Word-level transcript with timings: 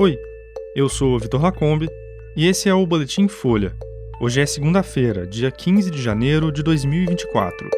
Oi, 0.00 0.18
eu 0.74 0.88
sou 0.88 1.18
Vitor 1.18 1.42
Lacombe 1.42 1.86
e 2.34 2.48
esse 2.48 2.70
é 2.70 2.72
o 2.72 2.86
Boletim 2.86 3.28
Folha. 3.28 3.76
Hoje 4.18 4.40
é 4.40 4.46
segunda-feira, 4.46 5.26
dia 5.26 5.50
15 5.50 5.90
de 5.90 6.00
janeiro 6.00 6.50
de 6.50 6.62
2024. 6.62 7.68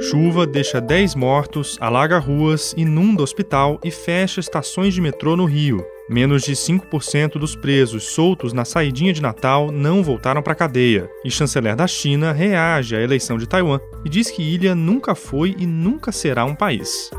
Chuva 0.00 0.46
deixa 0.46 0.80
10 0.80 1.16
mortos, 1.16 1.76
alaga 1.80 2.20
ruas, 2.20 2.72
inunda 2.76 3.20
hospital 3.20 3.80
e 3.82 3.90
fecha 3.90 4.38
estações 4.38 4.94
de 4.94 5.00
metrô 5.00 5.34
no 5.34 5.44
Rio. 5.44 5.84
Menos 6.08 6.44
de 6.44 6.52
5% 6.52 7.32
dos 7.32 7.56
presos 7.56 8.10
soltos 8.10 8.52
na 8.52 8.64
saidinha 8.64 9.12
de 9.12 9.20
Natal 9.20 9.72
não 9.72 10.04
voltaram 10.04 10.40
para 10.40 10.52
a 10.52 10.56
cadeia. 10.56 11.10
E 11.24 11.32
chanceler 11.32 11.74
da 11.74 11.88
China 11.88 12.30
reage 12.30 12.94
à 12.94 13.02
eleição 13.02 13.36
de 13.36 13.48
Taiwan 13.48 13.80
e 14.04 14.08
diz 14.08 14.30
que 14.30 14.40
ilha 14.40 14.76
nunca 14.76 15.16
foi 15.16 15.56
e 15.58 15.66
nunca 15.66 16.12
será 16.12 16.44
um 16.44 16.54
país. 16.54 17.10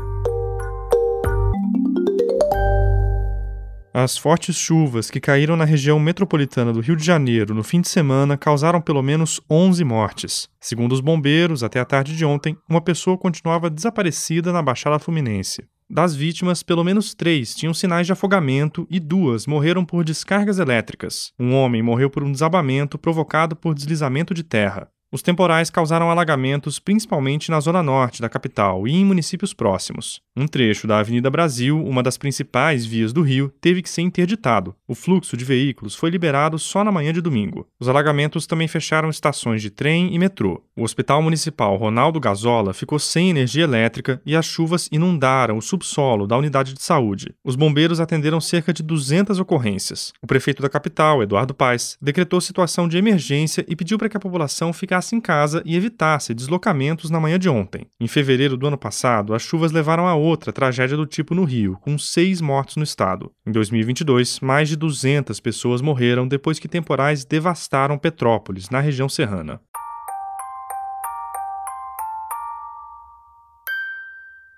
As 3.92 4.16
fortes 4.16 4.54
chuvas 4.54 5.10
que 5.10 5.18
caíram 5.18 5.56
na 5.56 5.64
região 5.64 5.98
metropolitana 5.98 6.72
do 6.72 6.78
Rio 6.78 6.94
de 6.94 7.04
Janeiro 7.04 7.52
no 7.52 7.64
fim 7.64 7.80
de 7.80 7.88
semana 7.88 8.38
causaram 8.38 8.80
pelo 8.80 9.02
menos 9.02 9.40
11 9.50 9.82
mortes. 9.82 10.48
Segundo 10.60 10.92
os 10.92 11.00
bombeiros, 11.00 11.64
até 11.64 11.80
a 11.80 11.84
tarde 11.84 12.16
de 12.16 12.24
ontem, 12.24 12.56
uma 12.68 12.80
pessoa 12.80 13.18
continuava 13.18 13.68
desaparecida 13.68 14.52
na 14.52 14.62
Baixada 14.62 15.00
Fluminense. 15.00 15.64
Das 15.90 16.14
vítimas, 16.14 16.62
pelo 16.62 16.84
menos 16.84 17.14
três 17.14 17.52
tinham 17.52 17.74
sinais 17.74 18.06
de 18.06 18.12
afogamento 18.12 18.86
e 18.88 19.00
duas 19.00 19.44
morreram 19.44 19.84
por 19.84 20.04
descargas 20.04 20.60
elétricas. 20.60 21.32
Um 21.36 21.52
homem 21.52 21.82
morreu 21.82 22.08
por 22.08 22.22
um 22.22 22.30
desabamento 22.30 22.96
provocado 22.96 23.56
por 23.56 23.74
deslizamento 23.74 24.32
de 24.32 24.44
terra. 24.44 24.88
Os 25.12 25.22
temporais 25.22 25.70
causaram 25.70 26.08
alagamentos 26.08 26.78
principalmente 26.78 27.50
na 27.50 27.58
zona 27.58 27.82
norte 27.82 28.22
da 28.22 28.28
capital 28.28 28.86
e 28.86 28.92
em 28.92 29.04
municípios 29.04 29.52
próximos. 29.52 30.22
Um 30.36 30.46
trecho 30.46 30.86
da 30.86 31.00
Avenida 31.00 31.28
Brasil, 31.28 31.84
uma 31.84 32.00
das 32.00 32.16
principais 32.16 32.86
vias 32.86 33.12
do 33.12 33.20
Rio, 33.20 33.52
teve 33.60 33.82
que 33.82 33.90
ser 33.90 34.02
interditado. 34.02 34.72
O 34.86 34.94
fluxo 34.94 35.36
de 35.36 35.44
veículos 35.44 35.96
foi 35.96 36.10
liberado 36.10 36.60
só 36.60 36.84
na 36.84 36.92
manhã 36.92 37.12
de 37.12 37.20
domingo. 37.20 37.66
Os 37.80 37.88
alagamentos 37.88 38.46
também 38.46 38.68
fecharam 38.68 39.10
estações 39.10 39.60
de 39.60 39.68
trem 39.68 40.14
e 40.14 40.18
metrô. 40.18 40.62
O 40.76 40.84
Hospital 40.84 41.20
Municipal 41.20 41.76
Ronaldo 41.76 42.20
Gazola 42.20 42.72
ficou 42.72 42.98
sem 43.00 43.30
energia 43.30 43.64
elétrica 43.64 44.22
e 44.24 44.36
as 44.36 44.46
chuvas 44.46 44.88
inundaram 44.92 45.58
o 45.58 45.62
subsolo 45.62 46.24
da 46.24 46.38
unidade 46.38 46.72
de 46.72 46.82
saúde. 46.82 47.34
Os 47.44 47.56
bombeiros 47.56 47.98
atenderam 47.98 48.40
cerca 48.40 48.72
de 48.72 48.82
200 48.84 49.40
ocorrências. 49.40 50.12
O 50.22 50.26
prefeito 50.28 50.62
da 50.62 50.68
capital, 50.68 51.20
Eduardo 51.20 51.52
Paes, 51.52 51.98
decretou 52.00 52.40
situação 52.40 52.86
de 52.86 52.96
emergência 52.96 53.64
e 53.66 53.74
pediu 53.74 53.98
para 53.98 54.08
que 54.08 54.16
a 54.16 54.20
população 54.20 54.72
ficasse 54.72 54.99
ficasse 55.00 55.16
em 55.16 55.20
casa 55.20 55.62
e 55.64 55.74
evitasse 55.74 56.34
deslocamentos 56.34 57.10
na 57.10 57.18
manhã 57.18 57.38
de 57.38 57.48
ontem. 57.48 57.86
Em 57.98 58.06
fevereiro 58.06 58.56
do 58.56 58.66
ano 58.66 58.76
passado, 58.76 59.34
as 59.34 59.42
chuvas 59.42 59.72
levaram 59.72 60.06
a 60.06 60.14
outra 60.14 60.52
tragédia 60.52 60.96
do 60.96 61.06
tipo 61.06 61.34
no 61.34 61.44
Rio, 61.44 61.78
com 61.80 61.98
seis 61.98 62.40
mortos 62.40 62.76
no 62.76 62.84
estado. 62.84 63.30
Em 63.46 63.50
2022, 63.50 64.40
mais 64.40 64.68
de 64.68 64.76
200 64.76 65.40
pessoas 65.40 65.80
morreram 65.80 66.28
depois 66.28 66.58
que 66.58 66.68
temporais 66.68 67.24
devastaram 67.24 67.98
Petrópolis, 67.98 68.68
na 68.68 68.80
região 68.80 69.08
serrana. 69.08 69.60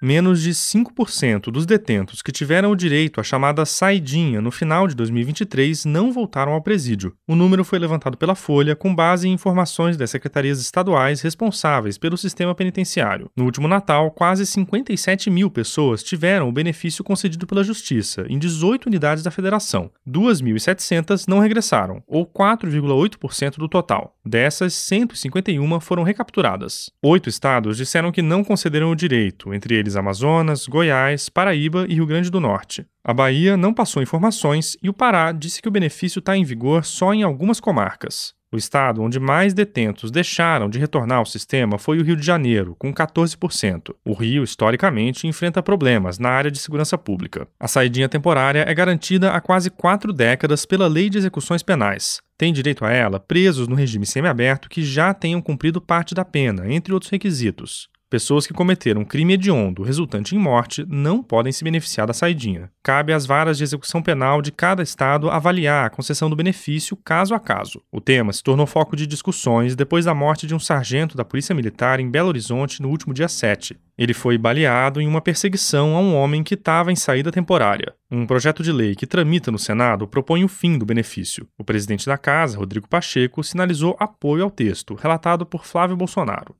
Menos 0.02 0.42
de 0.42 0.50
5% 0.50 1.52
dos 1.52 1.64
detentos 1.64 2.20
que 2.20 2.32
tiveram 2.32 2.72
o 2.72 2.76
direito 2.76 3.20
à 3.20 3.22
chamada 3.22 3.64
saidinha 3.64 4.40
no 4.40 4.50
final 4.50 4.88
de 4.88 4.96
2023 4.96 5.84
não 5.84 6.12
voltaram 6.12 6.52
ao 6.52 6.60
presídio. 6.60 7.14
O 7.28 7.36
número 7.36 7.62
foi 7.64 7.78
levantado 7.78 8.18
pela 8.18 8.34
Folha 8.34 8.74
com 8.74 8.92
base 8.92 9.28
em 9.28 9.32
informações 9.32 9.96
das 9.96 10.10
secretarias 10.10 10.60
estaduais 10.60 11.20
responsáveis 11.20 11.96
pelo 11.96 12.18
sistema 12.18 12.52
penitenciário. 12.52 13.30
No 13.36 13.44
último 13.44 13.68
Natal, 13.68 14.10
quase 14.10 14.44
57 14.44 15.30
mil 15.30 15.48
pessoas 15.48 16.02
tiveram 16.02 16.48
o 16.48 16.52
benefício 16.52 17.04
concedido 17.04 17.46
pela 17.46 17.62
Justiça 17.62 18.26
em 18.28 18.38
18 18.38 18.86
unidades 18.86 19.22
da 19.22 19.30
Federação. 19.30 19.90
2.700 20.08 21.28
não 21.28 21.38
regressaram, 21.38 22.02
ou 22.06 22.26
4,8% 22.26 23.56
do 23.56 23.68
total. 23.68 24.16
Dessas, 24.24 24.74
151 24.74 25.80
foram 25.80 26.04
recapturadas. 26.04 26.90
Oito 27.02 27.28
estados 27.28 27.76
disseram 27.76 28.12
que 28.12 28.22
não 28.22 28.44
concederam 28.44 28.90
o 28.92 28.96
direito, 28.96 29.52
entre 29.52 29.74
eles 29.74 29.96
Amazonas, 29.96 30.66
Goiás, 30.66 31.28
Paraíba 31.28 31.86
e 31.88 31.94
Rio 31.94 32.06
Grande 32.06 32.30
do 32.30 32.40
Norte. 32.40 32.86
A 33.04 33.12
Bahia 33.12 33.56
não 33.56 33.74
passou 33.74 34.02
informações 34.02 34.76
e 34.80 34.88
o 34.88 34.92
Pará 34.92 35.32
disse 35.32 35.60
que 35.60 35.68
o 35.68 35.72
benefício 35.72 36.20
está 36.20 36.36
em 36.36 36.44
vigor 36.44 36.84
só 36.84 37.12
em 37.12 37.24
algumas 37.24 37.58
comarcas. 37.58 38.32
O 38.52 38.56
estado 38.58 39.00
onde 39.00 39.18
mais 39.18 39.54
detentos 39.54 40.10
deixaram 40.10 40.68
de 40.68 40.78
retornar 40.78 41.18
ao 41.18 41.24
sistema 41.24 41.78
foi 41.78 41.98
o 41.98 42.04
Rio 42.04 42.14
de 42.14 42.26
Janeiro, 42.26 42.76
com 42.78 42.92
14%. 42.92 43.94
O 44.04 44.12
Rio, 44.12 44.44
historicamente, 44.44 45.26
enfrenta 45.26 45.62
problemas 45.62 46.18
na 46.18 46.28
área 46.28 46.50
de 46.50 46.58
segurança 46.58 46.98
pública. 46.98 47.48
A 47.58 47.66
saidinha 47.66 48.10
temporária 48.10 48.64
é 48.68 48.74
garantida 48.74 49.32
há 49.32 49.40
quase 49.40 49.70
quatro 49.70 50.12
décadas 50.12 50.66
pela 50.66 50.86
Lei 50.86 51.08
de 51.08 51.16
Execuções 51.16 51.62
Penais. 51.62 52.20
Tem 52.36 52.52
direito 52.52 52.84
a 52.84 52.90
ela 52.90 53.18
presos 53.18 53.68
no 53.68 53.74
regime 53.74 54.04
semiaberto 54.04 54.68
que 54.68 54.82
já 54.82 55.14
tenham 55.14 55.40
cumprido 55.40 55.80
parte 55.80 56.14
da 56.14 56.24
pena, 56.24 56.70
entre 56.70 56.92
outros 56.92 57.10
requisitos. 57.10 57.88
Pessoas 58.12 58.46
que 58.46 58.52
cometeram 58.52 59.06
crime 59.06 59.32
hediondo 59.32 59.82
resultante 59.82 60.36
em 60.36 60.38
morte 60.38 60.84
não 60.86 61.22
podem 61.22 61.50
se 61.50 61.64
beneficiar 61.64 62.06
da 62.06 62.12
saidinha. 62.12 62.70
Cabe 62.82 63.10
às 63.10 63.24
varas 63.24 63.56
de 63.56 63.64
execução 63.64 64.02
penal 64.02 64.42
de 64.42 64.52
cada 64.52 64.82
estado 64.82 65.30
avaliar 65.30 65.86
a 65.86 65.88
concessão 65.88 66.28
do 66.28 66.36
benefício 66.36 66.94
caso 66.94 67.34
a 67.34 67.40
caso. 67.40 67.80
O 67.90 68.02
tema 68.02 68.30
se 68.30 68.42
tornou 68.42 68.66
foco 68.66 68.94
de 68.94 69.06
discussões 69.06 69.74
depois 69.74 70.04
da 70.04 70.12
morte 70.12 70.46
de 70.46 70.54
um 70.54 70.58
sargento 70.58 71.16
da 71.16 71.24
Polícia 71.24 71.54
Militar 71.54 72.00
em 72.00 72.10
Belo 72.10 72.28
Horizonte 72.28 72.82
no 72.82 72.90
último 72.90 73.14
dia 73.14 73.28
7. 73.28 73.78
Ele 73.96 74.12
foi 74.12 74.36
baleado 74.36 75.00
em 75.00 75.06
uma 75.06 75.20
perseguição 75.20 75.96
a 75.96 76.00
um 76.00 76.14
homem 76.14 76.42
que 76.42 76.54
estava 76.54 76.92
em 76.92 76.96
saída 76.96 77.30
temporária. 77.30 77.94
Um 78.10 78.26
projeto 78.26 78.62
de 78.62 78.72
lei 78.72 78.94
que 78.94 79.06
tramita 79.06 79.50
no 79.50 79.58
Senado 79.58 80.06
propõe 80.06 80.44
o 80.44 80.48
fim 80.48 80.76
do 80.76 80.84
benefício. 80.84 81.46
O 81.56 81.64
presidente 81.64 82.04
da 82.04 82.18
casa, 82.18 82.58
Rodrigo 82.58 82.88
Pacheco, 82.88 83.42
sinalizou 83.44 83.96
apoio 83.98 84.44
ao 84.44 84.50
texto, 84.50 84.94
relatado 84.94 85.46
por 85.46 85.64
Flávio 85.64 85.96
Bolsonaro. 85.96 86.54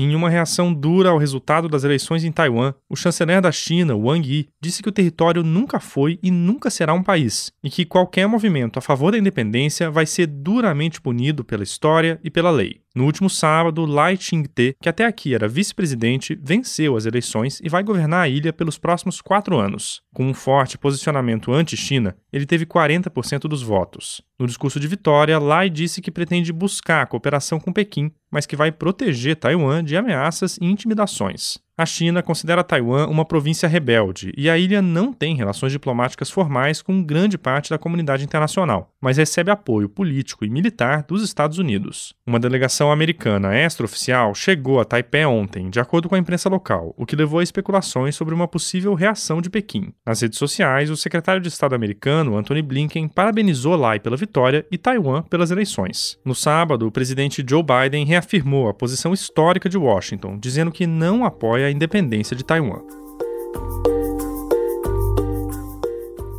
Em 0.00 0.14
uma 0.14 0.30
reação 0.30 0.72
dura 0.72 1.08
ao 1.10 1.18
resultado 1.18 1.68
das 1.68 1.82
eleições 1.82 2.22
em 2.22 2.30
Taiwan, 2.30 2.72
o 2.88 2.94
chanceler 2.94 3.40
da 3.40 3.50
China, 3.50 3.96
Wang 3.96 4.32
Yi, 4.32 4.48
disse 4.60 4.80
que 4.80 4.88
o 4.88 4.92
território 4.92 5.42
nunca 5.42 5.80
foi 5.80 6.20
e 6.22 6.30
nunca 6.30 6.70
será 6.70 6.94
um 6.94 7.02
país, 7.02 7.50
e 7.64 7.68
que 7.68 7.84
qualquer 7.84 8.28
movimento 8.28 8.78
a 8.78 8.80
favor 8.80 9.10
da 9.10 9.18
independência 9.18 9.90
vai 9.90 10.06
ser 10.06 10.28
duramente 10.28 11.00
punido 11.00 11.42
pela 11.42 11.64
história 11.64 12.20
e 12.22 12.30
pela 12.30 12.52
lei. 12.52 12.80
No 12.94 13.04
último 13.04 13.28
sábado, 13.28 13.84
Lai 13.84 14.16
Ching-te, 14.16 14.74
que 14.80 14.88
até 14.88 15.04
aqui 15.04 15.34
era 15.34 15.46
vice-presidente, 15.46 16.38
venceu 16.42 16.96
as 16.96 17.06
eleições 17.06 17.60
e 17.62 17.68
vai 17.68 17.82
governar 17.82 18.22
a 18.22 18.28
ilha 18.28 18.52
pelos 18.52 18.78
próximos 18.78 19.20
quatro 19.20 19.58
anos. 19.58 20.02
Com 20.12 20.26
um 20.26 20.34
forte 20.34 20.78
posicionamento 20.78 21.52
anti-China, 21.52 22.16
ele 22.32 22.46
teve 22.46 22.64
40% 22.66 23.42
dos 23.42 23.62
votos. 23.62 24.22
No 24.38 24.46
discurso 24.46 24.80
de 24.80 24.88
vitória, 24.88 25.38
Lai 25.38 25.68
disse 25.68 26.00
que 26.00 26.10
pretende 26.10 26.52
buscar 26.52 27.06
cooperação 27.06 27.60
com 27.60 27.72
Pequim, 27.72 28.10
mas 28.30 28.46
que 28.46 28.56
vai 28.56 28.72
proteger 28.72 29.36
Taiwan 29.36 29.84
de 29.84 29.96
ameaças 29.96 30.58
e 30.60 30.64
intimidações. 30.64 31.58
A 31.80 31.86
China 31.86 32.24
considera 32.24 32.64
Taiwan 32.64 33.06
uma 33.06 33.24
província 33.24 33.68
rebelde 33.68 34.32
e 34.36 34.50
a 34.50 34.58
ilha 34.58 34.82
não 34.82 35.12
tem 35.12 35.36
relações 35.36 35.70
diplomáticas 35.70 36.28
formais 36.28 36.82
com 36.82 37.00
grande 37.00 37.38
parte 37.38 37.70
da 37.70 37.78
comunidade 37.78 38.24
internacional, 38.24 38.90
mas 39.00 39.16
recebe 39.16 39.52
apoio 39.52 39.88
político 39.88 40.44
e 40.44 40.50
militar 40.50 41.04
dos 41.04 41.22
Estados 41.22 41.56
Unidos. 41.56 42.12
Uma 42.26 42.40
delegação 42.40 42.90
americana 42.90 43.56
extraoficial 43.56 44.34
chegou 44.34 44.80
a 44.80 44.84
Taipei 44.84 45.24
ontem, 45.24 45.70
de 45.70 45.78
acordo 45.78 46.08
com 46.08 46.16
a 46.16 46.18
imprensa 46.18 46.48
local, 46.48 46.92
o 46.98 47.06
que 47.06 47.14
levou 47.14 47.38
a 47.38 47.44
especulações 47.44 48.16
sobre 48.16 48.34
uma 48.34 48.48
possível 48.48 48.92
reação 48.94 49.40
de 49.40 49.48
Pequim. 49.48 49.92
Nas 50.04 50.20
redes 50.20 50.36
sociais, 50.36 50.90
o 50.90 50.96
secretário 50.96 51.40
de 51.40 51.46
Estado 51.46 51.76
americano, 51.76 52.36
Antony 52.36 52.60
Blinken, 52.60 53.06
parabenizou 53.06 53.76
Lai 53.76 54.00
pela 54.00 54.16
vitória 54.16 54.66
e 54.68 54.76
Taiwan 54.76 55.22
pelas 55.22 55.52
eleições. 55.52 56.18
No 56.24 56.34
sábado, 56.34 56.88
o 56.88 56.90
presidente 56.90 57.44
Joe 57.48 57.62
Biden 57.62 58.04
reafirmou 58.04 58.68
a 58.68 58.74
posição 58.74 59.14
histórica 59.14 59.68
de 59.68 59.78
Washington, 59.78 60.36
dizendo 60.40 60.72
que 60.72 60.84
não 60.84 61.24
apoia 61.24 61.67
a 61.68 61.72
independência 61.72 62.34
de 62.34 62.44
Taiwan. 62.44 62.80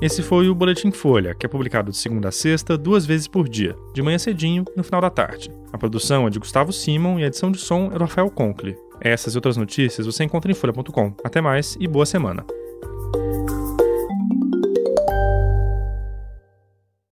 Esse 0.02 0.24
foi 0.24 0.48
o 0.48 0.56
Boletim 0.56 0.92
Folha, 0.92 1.36
que 1.36 1.46
é 1.46 1.50
publicado 1.50 1.92
de 1.92 1.98
segunda 1.98 2.30
a 2.30 2.32
sexta, 2.32 2.78
duas 2.78 3.06
vezes 3.06 3.28
por 3.28 3.50
dia, 3.50 3.76
de 3.94 4.02
manhã 4.02 4.18
cedinho 4.18 4.64
e 4.74 4.78
no 4.78 4.84
final 4.84 5.02
da 5.02 5.10
tarde. 5.10 5.52
A 5.74 5.78
produção 5.78 6.26
é 6.26 6.30
de 6.30 6.40
Gustavo 6.40 6.72
Simon 6.72 7.20
e 7.20 7.24
a 7.24 7.28
edição 7.28 7.52
de 7.52 7.58
som 7.58 7.88
é 7.88 7.98
do 7.98 8.06
Rafael 8.06 8.30
Conkle. 8.30 8.78
Essas 9.02 9.34
e 9.34 9.38
outras 9.38 9.58
notícias 9.58 10.06
você 10.06 10.24
encontra 10.24 10.52
em 10.52 10.56
folha.com. 10.56 11.14
Até 11.24 11.42
mais 11.42 11.78
e 11.80 11.88
boa 11.88 12.06
semana. 12.06 12.46